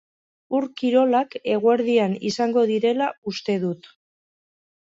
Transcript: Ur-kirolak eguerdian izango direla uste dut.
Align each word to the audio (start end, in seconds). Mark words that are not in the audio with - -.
Ur-kirolak 0.59 1.37
eguerdian 1.57 2.17
izango 2.31 2.65
direla 2.73 3.11
uste 3.33 3.59
dut. 3.67 3.93